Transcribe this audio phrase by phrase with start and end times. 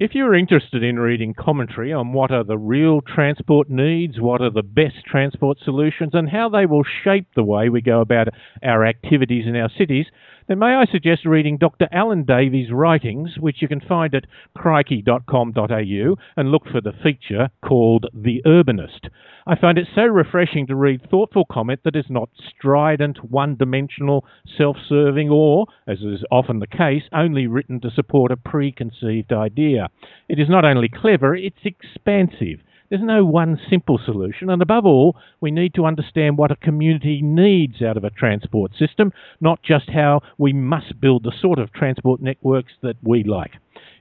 [0.00, 4.48] If you're interested in reading commentary on what are the real transport needs, what are
[4.48, 8.28] the best transport solutions, and how they will shape the way we go about
[8.62, 10.06] our activities in our cities,
[10.50, 11.86] then may I suggest reading Dr.
[11.92, 14.24] Alan Davies' writings, which you can find at
[14.56, 19.10] crikey.com.au and look for the feature called The Urbanist.
[19.46, 24.24] I find it so refreshing to read thoughtful comment that is not strident, one dimensional,
[24.58, 29.86] self serving, or, as is often the case, only written to support a preconceived idea.
[30.28, 32.58] It is not only clever, it's expansive.
[32.90, 37.22] There's no one simple solution, and above all, we need to understand what a community
[37.22, 41.72] needs out of a transport system, not just how we must build the sort of
[41.72, 43.52] transport networks that we like.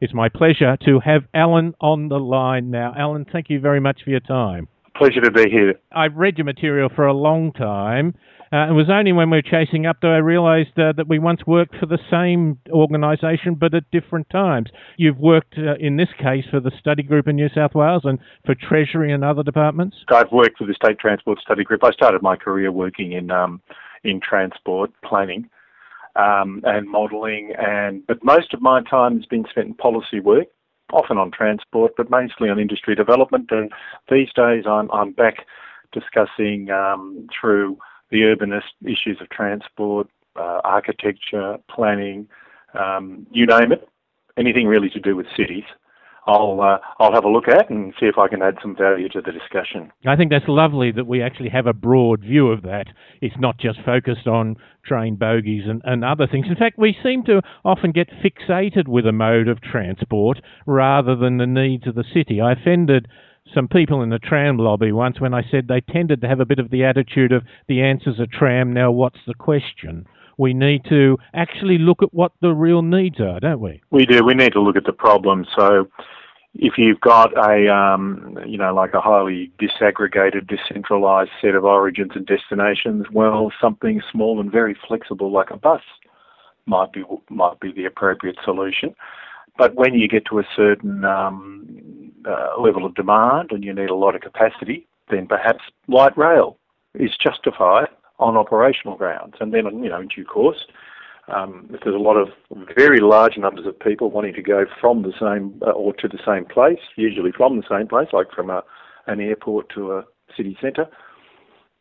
[0.01, 2.95] It's my pleasure to have Alan on the line now.
[2.97, 4.67] Alan, thank you very much for your time.
[4.95, 5.75] Pleasure to be here.
[5.91, 8.15] I've read your material for a long time,
[8.51, 11.19] uh, it was only when we were chasing up that I realised uh, that we
[11.19, 14.69] once worked for the same organisation but at different times.
[14.97, 18.17] You've worked uh, in this case for the study group in New South Wales and
[18.45, 19.97] for Treasury and other departments.
[20.09, 21.83] I've worked for the State Transport Study Group.
[21.83, 23.61] I started my career working in um,
[24.03, 25.49] in transport planning.
[26.15, 30.47] Um, and modelling, and but most of my time has been spent in policy work,
[30.91, 33.51] often on transport, but mostly on industry development.
[33.51, 33.71] And
[34.09, 35.45] these days, I'm I'm back
[35.93, 37.77] discussing um, through
[38.11, 42.27] the urbanist issues of transport, uh, architecture, planning,
[42.73, 43.87] um, you name it,
[44.37, 45.65] anything really to do with cities.
[46.27, 49.09] I'll uh, I'll have a look at and see if I can add some value
[49.09, 49.91] to the discussion.
[50.05, 52.87] I think that's lovely that we actually have a broad view of that.
[53.21, 56.47] It's not just focused on train bogies and, and other things.
[56.47, 61.37] In fact, we seem to often get fixated with a mode of transport rather than
[61.37, 62.39] the needs of the city.
[62.39, 63.07] I offended
[63.53, 66.45] some people in the tram lobby once when I said they tended to have a
[66.45, 70.07] bit of the attitude of the answer's a tram, now what's the question?
[70.37, 73.81] We need to actually look at what the real needs are, don't we?
[73.91, 74.23] We do.
[74.23, 75.45] We need to look at the problem.
[75.55, 75.89] So
[76.55, 82.11] if you've got a, um, you know, like a highly disaggregated, decentralized set of origins
[82.15, 85.81] and destinations, well, something small and very flexible like a bus
[86.65, 88.95] might be might be the appropriate solution.
[89.57, 91.88] But when you get to a certain um,
[92.25, 96.57] uh, level of demand and you need a lot of capacity, then perhaps light rail
[96.93, 97.87] is justified
[98.19, 99.35] on operational grounds.
[99.39, 100.65] And then, you know, in due course,
[101.27, 102.29] um, if there's a lot of
[102.75, 106.19] very large numbers of people wanting to go from the same uh, or to the
[106.25, 108.63] same place, usually from the same place, like from a,
[109.07, 110.87] an airport to a city centre,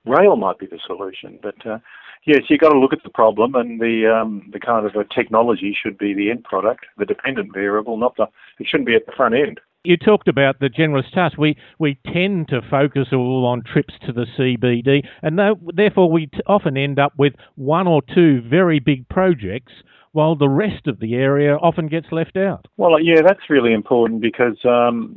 [0.05, 1.39] rail might be the solution.
[1.43, 1.79] But uh,
[2.25, 5.05] yes, you've got to look at the problem, and the um, the kind of a
[5.05, 8.29] technology should be the end product, the dependent variable, not the.
[8.59, 9.61] It shouldn't be at the front end.
[9.89, 11.39] You talked about the generous task.
[11.39, 15.41] We we tend to focus all on trips to the CBD, and
[15.75, 19.73] therefore we t- often end up with one or two very big projects,
[20.13, 22.67] while the rest of the area often gets left out.
[22.77, 25.17] Well, yeah, that's really important because um,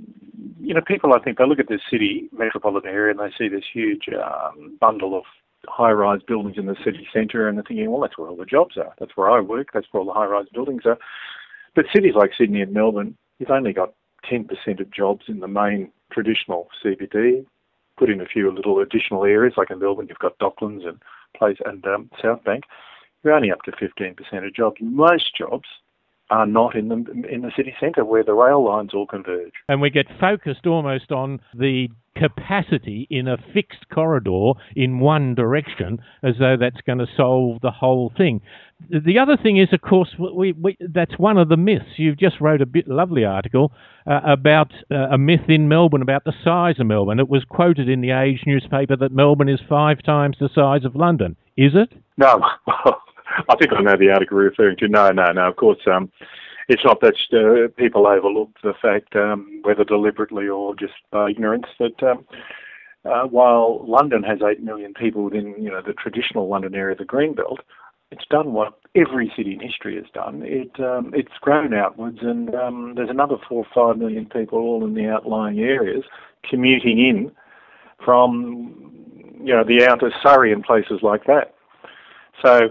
[0.62, 3.50] you know people I think they look at this city metropolitan area and they see
[3.50, 5.26] this huge um, bundle of
[5.68, 8.78] high-rise buildings in the city centre, and they're thinking, well, that's where all the jobs
[8.78, 8.94] are.
[9.00, 9.72] That's where I work.
[9.74, 10.98] That's where all the high-rise buildings are.
[11.76, 13.94] But cities like Sydney and Melbourne, you've only got
[14.30, 17.46] 10% of jobs in the main traditional CBD.
[17.98, 21.02] Put in a few little additional areas, like in Melbourne, you've got Docklands and
[21.38, 22.64] place and um, South Bank.
[23.24, 24.78] You're only up to 15% of jobs.
[24.81, 25.68] Most jobs
[26.31, 26.96] are not in the
[27.30, 29.52] in the city centre where the rail lines all converge.
[29.68, 36.00] And we get focused almost on the capacity in a fixed corridor in one direction
[36.24, 38.42] as though that's going to solve the whole thing.
[38.90, 41.97] The other thing is, of course, we, we, that's one of the myths.
[41.97, 43.72] You've just wrote a bit lovely article
[44.08, 47.19] uh, about uh, a myth in Melbourne about the size of Melbourne.
[47.19, 50.96] It was quoted in the Age newspaper that Melbourne is five times the size of
[50.96, 51.36] London.
[51.56, 51.94] Is it?
[52.18, 52.44] No.
[53.50, 54.88] I think I know the article you're referring to.
[54.88, 55.47] No, no, no.
[55.47, 56.12] Of course, um,
[56.68, 61.68] it's not that uh, people overlook the fact, um, whether deliberately or just by ignorance,
[61.80, 62.25] that um,
[63.06, 67.06] uh, while London has eight million people within, you know, the traditional London area, the
[67.06, 67.59] Greenbelt,
[68.12, 70.44] it's done what every city in history has done.
[70.44, 74.86] It um, it's grown outwards, and um, there's another four or five million people all
[74.86, 76.04] in the outlying areas
[76.44, 77.31] commuting in
[78.04, 78.92] from,
[79.39, 81.56] you know, the outer Surrey and places like that.
[82.42, 82.69] So,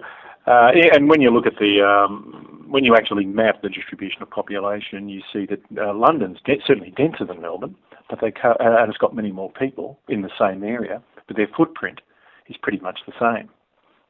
[0.51, 4.31] uh, and when you look at the um, when you actually map the distribution of
[4.31, 7.77] population, you see that uh, London's de- certainly denser than Melbourne,
[8.09, 11.37] but they co- uh, and it's got many more people in the same area, but
[11.37, 12.01] their footprint
[12.49, 13.49] is pretty much the same.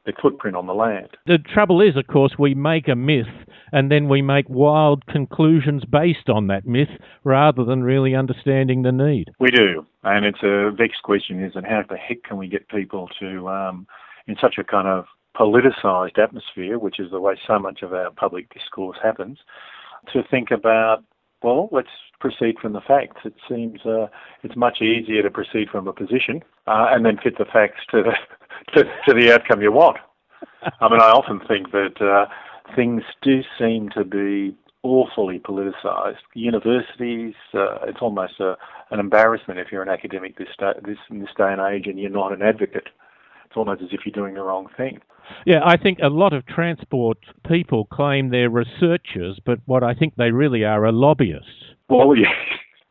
[0.04, 1.10] Their footprint on the land.
[1.26, 3.26] The trouble is, of course, we make a myth
[3.70, 6.88] and then we make wild conclusions based on that myth
[7.22, 9.30] rather than really understanding the need.
[9.38, 12.68] We do, and it's a vexed question: is and how the heck can we get
[12.68, 13.86] people to, um,
[14.26, 15.04] in such a kind of
[15.36, 19.38] politicised atmosphere, which is the way so much of our public discourse happens,
[20.12, 21.04] to think about
[21.42, 21.88] Well, let's
[22.18, 23.22] proceed from the facts.
[23.24, 24.08] It seems uh,
[24.42, 28.02] it's much easier to proceed from a position uh, and then fit the facts to
[28.02, 28.16] the
[28.74, 29.98] to, to, the outcome you want.
[30.80, 32.26] I mean, I often think that uh,
[32.76, 36.18] things do seem to be awfully politicised.
[36.34, 38.56] Universities, uh, it's almost a,
[38.90, 40.48] an embarrassment if you're an academic this,
[40.82, 42.88] this in this day and age and you're not an advocate.
[43.50, 45.00] It's almost as if you're doing the wrong thing.
[45.44, 47.18] Yeah, I think a lot of transport
[47.48, 51.74] people claim they're researchers, but what I think they really are are lobbyists.
[51.88, 52.32] Well, yeah.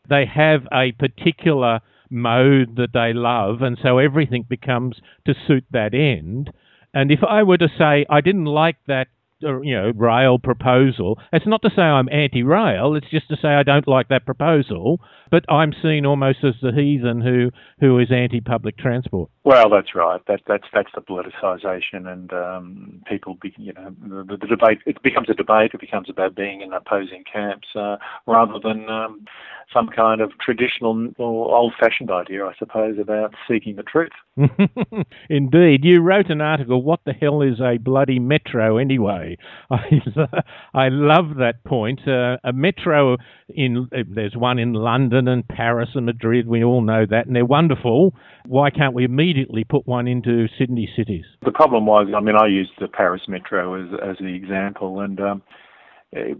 [0.09, 5.93] They have a particular mode that they love, and so everything becomes to suit that
[5.93, 6.51] end.
[6.95, 9.09] And if I were to say I didn't like that
[9.41, 11.19] you know, rail proposal.
[11.31, 12.95] It's not to say I'm anti-rail.
[12.95, 14.99] It's just to say I don't like that proposal.
[15.31, 19.29] But I'm seen almost as the heathen who who is anti-public transport.
[19.43, 20.21] Well, that's right.
[20.27, 24.79] That that's that's the politicisation, and um, people, be, you know, the, the, debate.
[24.85, 25.71] It becomes a debate.
[25.73, 29.25] It becomes about being in opposing camps uh, rather than um,
[29.71, 34.11] some kind of traditional or old-fashioned idea, I suppose, about seeking the truth.
[35.29, 36.81] Indeed, you wrote an article.
[36.81, 39.28] What the hell is a bloody metro anyway?
[39.69, 40.01] I,
[40.73, 42.07] I love that point.
[42.07, 43.17] Uh, a metro
[43.49, 46.47] in there's one in London and Paris and Madrid.
[46.47, 48.13] We all know that, and they're wonderful.
[48.45, 51.25] Why can't we immediately put one into Sydney cities?
[51.43, 55.19] The problem was, I mean, I used the Paris metro as as the example, and
[55.19, 55.41] um,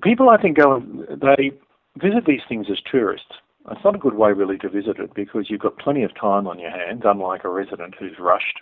[0.01, 1.51] people I think go they
[1.97, 3.33] visit these things as tourists.
[3.69, 6.47] It's not a good way really to visit it because you've got plenty of time
[6.47, 8.61] on your hands, unlike a resident who's rushed.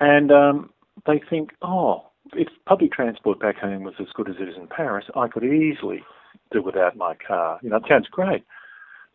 [0.00, 0.70] And um,
[1.06, 4.66] they think, oh, if public transport back home was as good as it is in
[4.66, 6.04] Paris, I could easily
[6.50, 7.58] do without my car.
[7.62, 8.44] You know, it sounds great.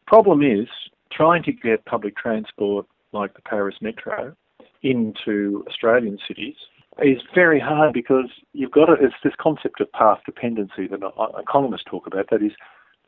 [0.06, 0.68] Problem is
[1.12, 4.36] trying to get public transport like the Paris Metro
[4.84, 6.56] into Australian cities
[7.02, 11.00] is very hard because you've got it's this concept of path dependency that
[11.40, 12.30] economists talk about.
[12.30, 12.54] That is,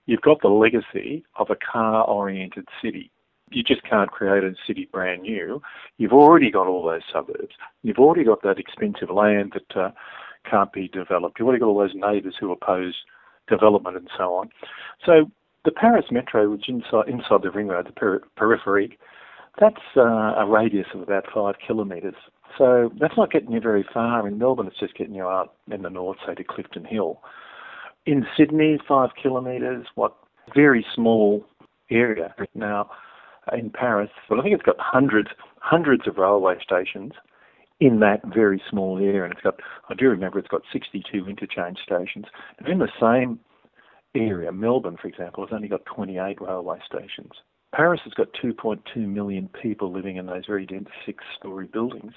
[0.06, 3.12] you've got the legacy of a car-oriented city.
[3.52, 5.62] You just can't create a city brand new.
[5.98, 7.56] You've already got all those suburbs.
[7.84, 9.92] You've already got that expensive land that uh,
[10.50, 11.40] can't be developed.
[11.40, 12.96] You've already got all those neighbours who oppose
[13.48, 14.50] development and so on.
[15.06, 15.32] So
[15.66, 18.98] the Paris Metro, which inside inside the ring road, the peri- periphery,
[19.60, 22.16] that's uh, a radius of about five kilometres.
[22.58, 24.28] So that's not getting you very far.
[24.28, 27.22] In Melbourne, it's just getting you out in the north, say to Clifton Hill.
[28.06, 30.16] In Sydney, five kilometres, what
[30.56, 31.46] very small
[31.92, 32.34] area.
[32.56, 32.90] Now,
[33.54, 35.30] in Paris, well, I think it's got hundreds,
[35.60, 37.14] hundreds of railway stations
[37.80, 39.60] in that very small area, and it's got.
[39.90, 42.26] I do remember it's got 62 interchange stations.
[42.58, 43.40] And in the same
[44.16, 47.32] area, Melbourne, for example, has only got 28 railway stations.
[47.74, 52.14] Paris has got 2.2 million people living in those very dense six-storey buildings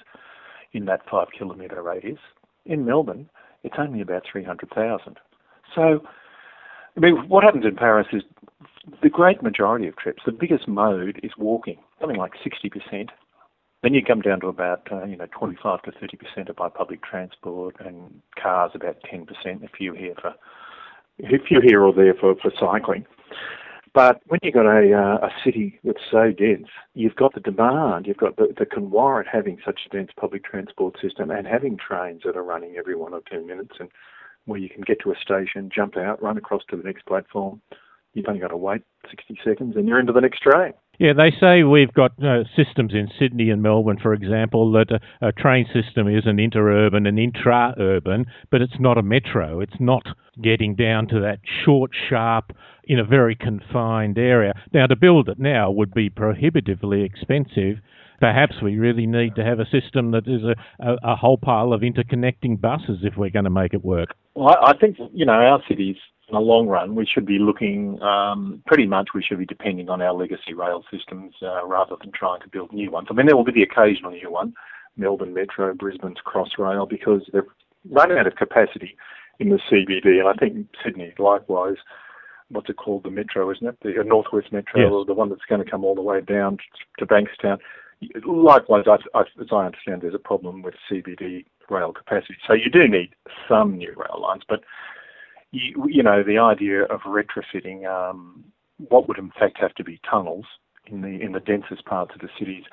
[0.73, 2.19] in that five-kilometre radius.
[2.65, 3.29] In Melbourne,
[3.63, 5.19] it's only about 300,000.
[5.75, 6.03] So,
[6.95, 8.23] I mean, what happens in Paris is
[9.01, 13.09] the great majority of trips, the biggest mode is walking, something like 60%.
[13.81, 17.03] Then you come down to about, uh, you know, 25 to 30% are by public
[17.03, 19.27] transport and cars about 10%,
[19.63, 20.33] a few here for,
[21.19, 23.05] a few here or there for, for cycling.
[23.93, 28.07] But when you've got a, uh, a city that's so dense, you've got the demand,
[28.07, 31.77] you've got the, that can warrant having such a dense public transport system and having
[31.77, 33.89] trains that are running every one or two minutes and
[34.45, 37.61] where you can get to a station, jump out, run across to the next platform.
[38.13, 40.73] You've only got to wait 60 seconds and you're into the next train.
[40.99, 45.27] Yeah, they say we've got uh, systems in Sydney and Melbourne, for example, that a,
[45.27, 49.59] a train system is an interurban and intra-urban, but it's not a metro.
[49.59, 50.05] It's not
[50.41, 52.51] getting down to that short, sharp,
[52.83, 54.53] in a very confined area.
[54.71, 57.79] Now, to build it now would be prohibitively expensive.
[58.19, 61.73] Perhaps we really need to have a system that is a, a, a whole pile
[61.73, 64.15] of interconnecting buses if we're going to make it work.
[64.35, 65.97] Well, I think, you know, our cities
[66.27, 69.09] in the long run, we should be looking um, pretty much.
[69.13, 72.73] We should be depending on our legacy rail systems uh, rather than trying to build
[72.73, 73.07] new ones.
[73.09, 74.53] I mean, there will be the occasional new one,
[74.97, 77.43] Melbourne Metro, Brisbane's Crossrail, because they've
[77.89, 78.95] run out of capacity
[79.39, 81.77] in the CBD, and I think Sydney likewise.
[82.49, 83.03] What's it called?
[83.03, 83.77] The Metro, isn't it?
[83.81, 84.91] The uh, Northwest Metro, yes.
[84.91, 86.57] or the one that's going to come all the way down
[86.99, 87.57] to Bankstown.
[88.25, 92.35] Likewise, I, I, as I understand, there's a problem with CBD rail capacity.
[92.45, 93.15] So you do need
[93.47, 94.63] some new rail lines, but
[95.51, 98.43] you, you know, the idea of retrofitting um,
[98.89, 100.45] what would in fact have to be tunnels
[100.87, 102.63] in the in the densest parts of the cities,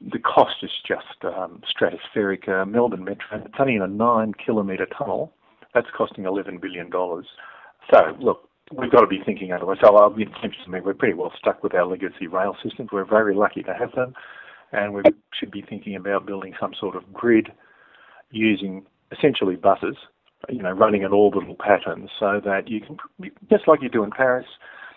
[0.00, 2.48] the cost is just um, stratospheric.
[2.48, 5.32] Uh, Melbourne Metro, it's only in a nine kilometre tunnel.
[5.74, 7.26] That's costing eleven billion dollars.
[7.92, 9.78] So look, we've got to be thinking otherwise.
[9.80, 12.90] So I'll we're pretty well stuck with our legacy rail systems.
[12.92, 14.14] We're very lucky to have them,
[14.72, 15.02] and we
[15.38, 17.50] should be thinking about building some sort of grid
[18.30, 19.96] using essentially buses
[20.48, 22.98] you know, running an orbital pattern so that you can,
[23.50, 24.46] just like you do in Paris,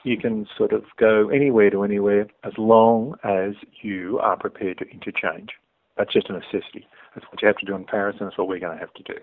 [0.03, 4.89] you can sort of go anywhere to anywhere as long as you are prepared to
[4.89, 5.51] interchange.
[5.97, 6.87] That's just a necessity.
[7.13, 8.93] That's what you have to do in Paris, and that's what we're going to have
[8.95, 9.15] to do.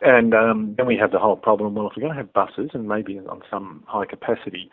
[0.00, 1.74] And um, then we have the whole problem.
[1.74, 4.70] Well, if we're going to have buses, and maybe on some high capacity,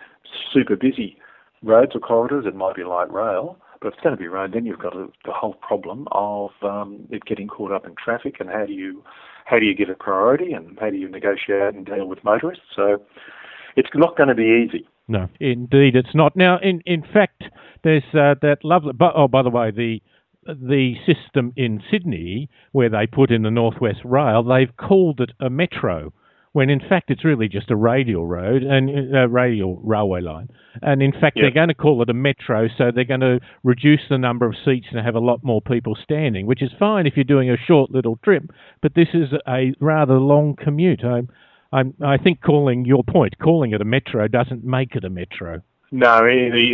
[0.52, 1.18] super busy
[1.62, 3.58] roads or corridors, it might be light rail.
[3.82, 6.52] But if it's going to be road, then you've got a, the whole problem of
[6.62, 9.04] um, it getting caught up in traffic, and how do you
[9.50, 12.64] how do you give it priority, and how do you negotiate and deal with motorists?
[12.76, 13.02] So
[13.76, 14.88] it's not going to be easy.
[15.08, 16.36] No, indeed, it's not.
[16.36, 17.44] Now, in in fact,
[17.84, 18.94] there's uh, that lovely.
[18.94, 20.02] But oh, by the way, the
[20.46, 25.50] the system in Sydney where they put in the Northwest Rail, they've called it a
[25.50, 26.14] metro,
[26.54, 30.50] when in fact it's really just a radial road and a uh, radial railway line.
[30.82, 31.44] And in fact, yep.
[31.44, 34.56] they're going to call it a metro, so they're going to reduce the number of
[34.64, 37.58] seats and have a lot more people standing, which is fine if you're doing a
[37.58, 38.44] short little trip.
[38.82, 41.04] But this is a rather long commute.
[41.04, 41.24] I,
[41.72, 45.62] I, I think calling your point, calling it a metro doesn't make it a metro.
[45.92, 46.22] No,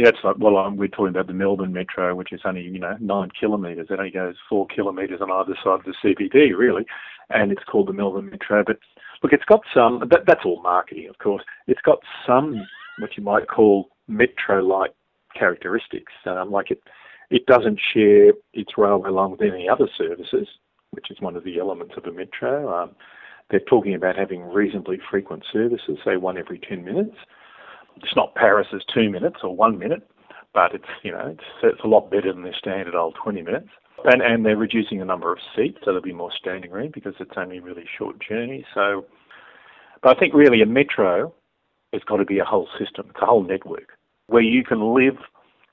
[0.03, 2.97] that's like, well, um, we're talking about the Melbourne Metro, which is only, you know,
[2.99, 3.87] nine kilometres.
[3.89, 6.85] It only goes four kilometres on either side of the CBD, really,
[7.29, 8.63] and it's called the Melbourne Metro.
[8.65, 8.79] But
[9.25, 11.43] look, it's got some, that, that's all marketing, of course.
[11.67, 12.61] It's got some,
[12.99, 14.93] what you might call metro-like
[15.33, 16.13] characteristics.
[16.25, 16.81] Um, like it,
[17.29, 20.47] it doesn't share its railway line with any other services,
[20.91, 22.83] which is one of the elements of a metro.
[22.83, 22.91] Um,
[23.49, 27.15] they're talking about having reasonably frequent services, say one every 10 minutes
[27.97, 30.07] it's not Paris's two minutes or one minute,
[30.53, 33.69] but it's you know it's, it's a lot better than their standard old 20 minutes.
[34.07, 37.15] And and they're reducing the number of seats, so there'll be more standing room because
[37.19, 38.65] it's only a really short journey.
[38.73, 39.05] So,
[40.01, 41.33] but I think really a metro
[41.91, 43.97] has got to be a whole system, it's a whole network
[44.27, 45.17] where you can live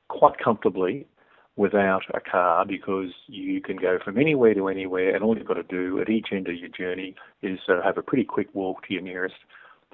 [0.08, 1.06] quite comfortably
[1.56, 5.54] without a car because you can go from anywhere to anywhere and all you've got
[5.54, 8.86] to do at each end of your journey is uh, have a pretty quick walk
[8.86, 9.34] to your nearest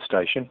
[0.04, 0.49] station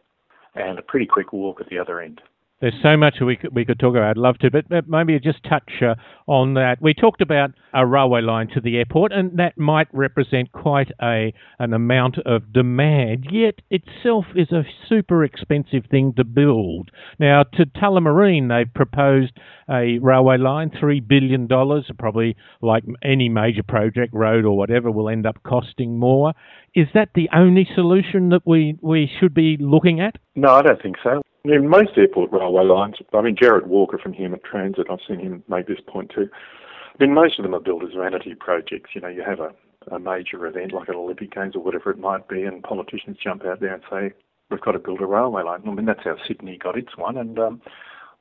[0.56, 2.22] and a pretty quick walk at the other end.
[2.60, 4.10] There's so much we could, we could talk about.
[4.10, 5.94] I'd love to, but maybe just touch uh,
[6.26, 6.82] on that.
[6.82, 11.36] We talked about a railway line to the airport, and that might represent quite a
[11.60, 13.28] an amount of demand.
[13.30, 16.90] Yet itself is a super expensive thing to build.
[17.20, 19.34] Now to Tullamarine, they've proposed
[19.70, 21.92] a railway line, three billion dollars.
[22.00, 26.34] Probably like any major project, road or whatever, will end up costing more.
[26.74, 30.16] Is that the only solution that we we should be looking at?
[30.36, 31.22] No, I don't think so.
[31.48, 35.44] In most airport railway lines, I mean, Jarrett Walker from Human Transit, I've seen him
[35.48, 36.30] make this point too.
[36.34, 38.90] I mean, most of them are built as vanity projects.
[38.94, 39.54] You know, you have a,
[39.90, 43.46] a major event like an Olympic Games or whatever it might be, and politicians jump
[43.46, 44.12] out there and say,
[44.52, 45.62] we've got to build a railway line.
[45.66, 47.62] I mean, that's how Sydney got its one, and um,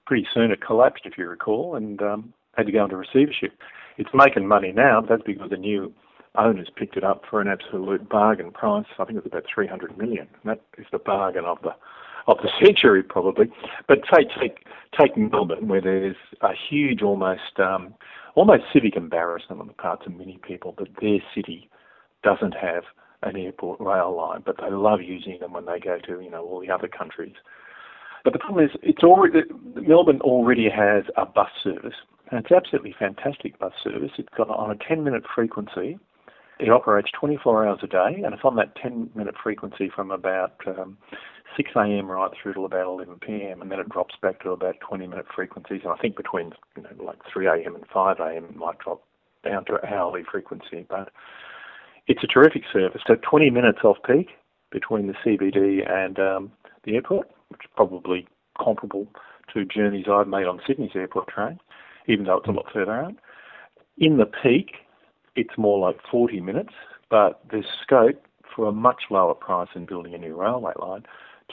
[0.06, 3.58] pretty soon it collapsed, if you recall, and um, had to go into receivership.
[3.96, 5.92] It's making money now, but that's because the new
[6.36, 8.86] owners picked it up for an absolute bargain price.
[9.00, 10.28] I think it was about 300 million.
[10.44, 11.74] That is the bargain of the
[12.26, 13.50] of the century, probably.
[13.88, 14.66] But take take
[14.98, 17.94] take Melbourne, where there's a huge, almost um,
[18.34, 21.68] almost civic embarrassment on the parts of many people that their city
[22.22, 22.84] doesn't have
[23.22, 26.44] an airport rail line, but they love using them when they go to you know
[26.44, 27.34] all the other countries.
[28.24, 29.42] But the problem is, it's already
[29.76, 31.94] Melbourne already has a bus service,
[32.30, 34.10] and it's absolutely fantastic bus service.
[34.18, 35.98] It's got on a 10-minute frequency.
[36.58, 40.96] It operates 24 hours a day, and it's on that 10-minute frequency from about um,
[41.56, 42.10] 6 a.m.
[42.10, 43.62] right through till about 11 p.m.
[43.62, 45.80] and then it drops back to about 20 minute frequencies.
[45.84, 47.74] And I think between you know like 3 a.m.
[47.74, 48.44] and 5 a.m.
[48.44, 49.02] it might drop
[49.44, 50.86] down to hourly frequency.
[50.88, 51.10] But
[52.06, 53.02] it's a terrific service.
[53.06, 54.30] So 20 minutes off peak
[54.70, 56.52] between the CBD and um,
[56.84, 58.26] the airport, which is probably
[58.58, 59.06] comparable
[59.52, 61.58] to journeys I've made on Sydney's airport train,
[62.06, 63.14] even though it's a lot further out.
[63.98, 64.76] In the peak,
[65.34, 66.74] it's more like 40 minutes,
[67.08, 68.22] but there's scope
[68.54, 71.04] for a much lower price than building a new railway line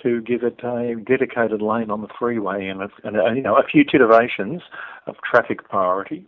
[0.02, 3.56] to give it a dedicated lane on the freeway and, a, and a, you know
[3.56, 4.62] a few titivations
[5.06, 6.26] of traffic priority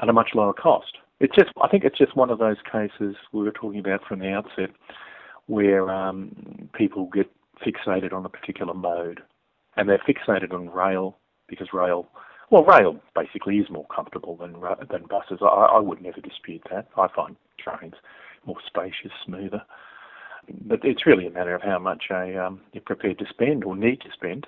[0.00, 0.98] at a much lower cost.
[1.20, 4.18] It's just I think it's just one of those cases we were talking about from
[4.18, 4.70] the outset
[5.46, 7.30] where um, people get
[7.64, 9.20] fixated on a particular mode
[9.76, 11.16] and they're fixated on rail
[11.48, 12.08] because rail
[12.50, 14.54] well, rail basically is more comfortable than
[14.90, 15.38] than buses.
[15.42, 16.88] I, I would never dispute that.
[16.96, 17.94] I find trains
[18.44, 19.62] more spacious, smoother.
[20.62, 23.76] But it's really a matter of how much a, um, you're prepared to spend or
[23.76, 24.46] need to spend.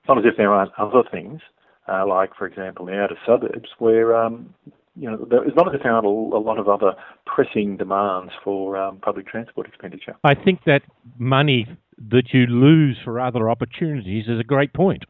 [0.00, 1.40] It's not as if there aren't other things,
[1.88, 4.54] uh, like, for example, the outer suburbs, where um,
[4.96, 6.94] you know, there's not as if there aren't a, a lot of other
[7.26, 10.16] pressing demands for um, public transport expenditure.
[10.24, 10.82] I think that
[11.18, 11.66] money
[12.10, 15.04] that you lose for other opportunities is a great point.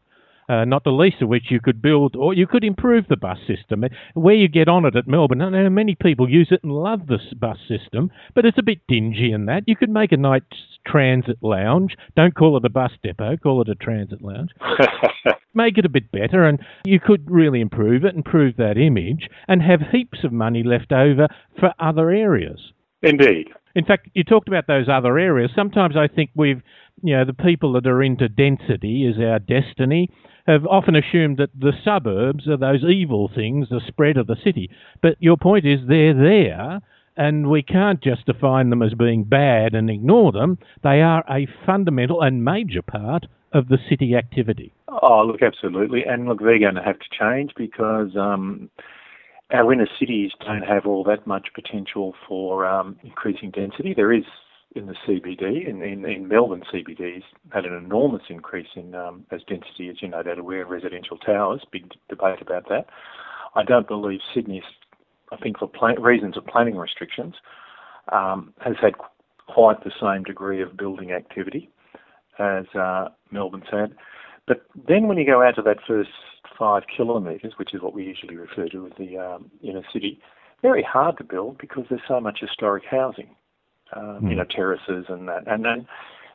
[0.49, 3.37] Uh, not the least of which you could build or you could improve the bus
[3.47, 3.83] system.
[4.13, 7.07] Where you get on it at Melbourne, I know many people use it and love
[7.07, 9.63] this bus system, but it's a bit dingy in that.
[9.67, 10.41] You could make a nice
[10.85, 11.95] transit lounge.
[12.15, 14.51] Don't call it a bus depot, call it a transit lounge.
[15.53, 19.61] make it a bit better, and you could really improve it, improve that image, and
[19.61, 21.27] have heaps of money left over
[21.59, 22.71] for other areas.
[23.01, 23.49] Indeed.
[23.75, 25.51] In fact, you talked about those other areas.
[25.55, 26.61] Sometimes I think we've,
[27.03, 30.09] you know, the people that are into density is our destiny,
[30.47, 34.69] have often assumed that the suburbs are those evil things, the spread of the city.
[35.01, 36.81] But your point is they're there,
[37.17, 40.57] and we can't just define them as being bad and ignore them.
[40.83, 44.73] They are a fundamental and major part of the city activity.
[44.87, 46.05] Oh, look, absolutely.
[46.05, 48.69] And look, they're going to have to change because um,
[49.51, 53.93] our inner cities don't have all that much potential for um, increasing density.
[53.93, 54.23] There is
[54.77, 59.41] in the CBD, in, in, in Melbourne CBDs, had an enormous increase in um, as
[59.43, 61.65] density, as you know that aware, residential towers.
[61.71, 62.87] Big debate about that.
[63.55, 64.63] I don't believe Sydney,
[65.31, 67.35] I think for plan- reasons of planning restrictions,
[68.11, 68.93] um, has had
[69.47, 71.69] quite the same degree of building activity
[72.39, 73.95] as uh, Melbourne's had.
[74.45, 76.11] But then when you go out to that first
[76.57, 80.21] five kilometres, which is what we usually refer to as the um, inner city,
[80.61, 83.35] very hard to build because there's so much historic housing,
[83.93, 84.29] um, mm.
[84.29, 85.87] you know, terraces and that, and then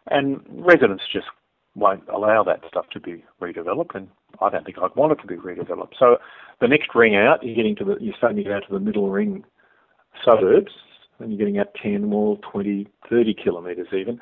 [0.08, 1.28] and residents just
[1.74, 4.08] won't allow that stuff to be redeveloped, and
[4.40, 5.98] I don't think I'd want it to be redeveloped.
[5.98, 6.18] So
[6.60, 8.80] the next ring out, you're getting to the, you're starting to get out to the
[8.80, 9.44] middle ring
[10.24, 10.72] suburbs,
[11.18, 14.20] and you're getting out 10 more, 20, 30 kilometres even.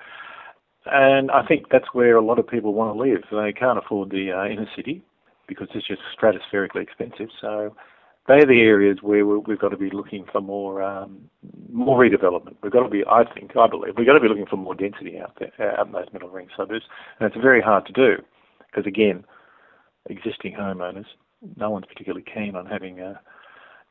[0.87, 3.25] And I think that's where a lot of people want to live.
[3.31, 5.03] They can't afford the uh, inner city
[5.47, 7.29] because it's just stratospherically expensive.
[7.41, 7.75] So
[8.27, 11.29] they're the areas where we've got to be looking for more um,
[11.73, 12.57] more redevelopment.
[12.63, 14.75] We've got to be, I think, I believe, we've got to be looking for more
[14.75, 16.85] density out there, out in those middle ring suburbs.
[17.19, 18.23] And it's very hard to do
[18.67, 19.25] because, again,
[20.09, 21.07] existing homeowners,
[21.57, 23.21] no one's particularly keen on having a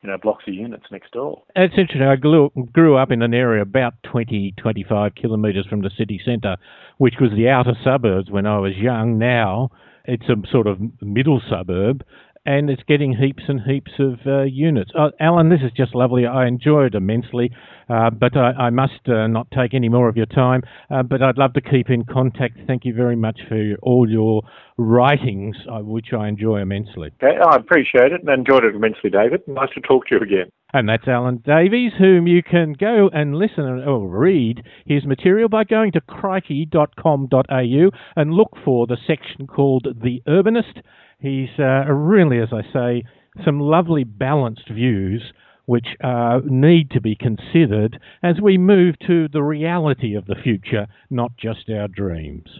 [0.02, 1.42] you know, blocks of units next door.
[1.56, 2.02] It's interesting.
[2.02, 6.56] I grew, grew up in an area about 20, 25 kilometres from the city centre,
[6.98, 9.18] which was the outer suburbs when I was young.
[9.18, 9.70] Now
[10.04, 12.02] it's a sort of middle suburb,
[12.46, 14.90] and it's getting heaps and heaps of uh, units.
[14.98, 16.26] Uh, Alan, this is just lovely.
[16.26, 17.50] I enjoyed it immensely,
[17.88, 20.62] uh, but I, I must uh, not take any more of your time.
[20.90, 22.58] Uh, but I'd love to keep in contact.
[22.66, 24.42] Thank you very much for all your
[24.78, 27.10] writings, uh, which I enjoy immensely.
[27.22, 29.42] Okay, I appreciate it and enjoyed it immensely, David.
[29.46, 30.50] Nice to talk to you again.
[30.72, 35.64] And that's Alan Davies, whom you can go and listen or read his material by
[35.64, 40.82] going to crikey.com.au and look for the section called The Urbanist
[41.20, 43.04] He's uh, really, as I say,
[43.44, 45.32] some lovely balanced views
[45.66, 50.88] which uh, need to be considered as we move to the reality of the future,
[51.10, 52.50] not just our dreams.